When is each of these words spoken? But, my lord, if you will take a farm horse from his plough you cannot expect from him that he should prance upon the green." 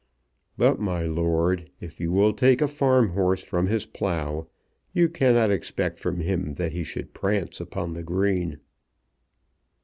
But, 0.57 0.79
my 0.79 1.03
lord, 1.03 1.69
if 1.79 1.99
you 1.99 2.11
will 2.11 2.33
take 2.33 2.59
a 2.59 2.67
farm 2.67 3.09
horse 3.09 3.43
from 3.43 3.67
his 3.67 3.85
plough 3.85 4.47
you 4.93 5.07
cannot 5.07 5.51
expect 5.51 5.99
from 5.99 6.21
him 6.21 6.55
that 6.55 6.71
he 6.71 6.81
should 6.81 7.13
prance 7.13 7.61
upon 7.61 7.93
the 7.93 8.01
green." 8.01 8.59